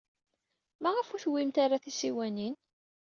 Maɣef 0.81 1.07
ur 1.13 1.21
tewwimt 1.21 1.57
ara 1.63 1.83
tisiwanin? 1.83 2.55